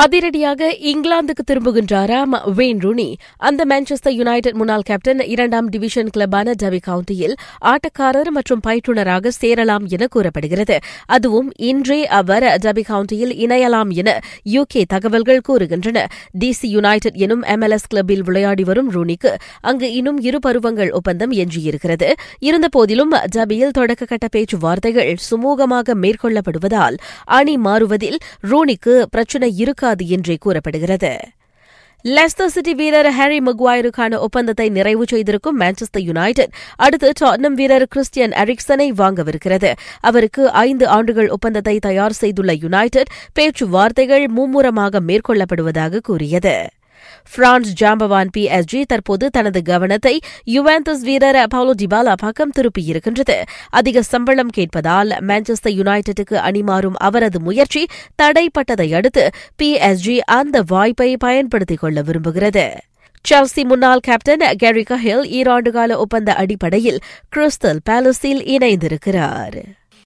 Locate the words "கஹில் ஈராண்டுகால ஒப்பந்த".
64.82-66.34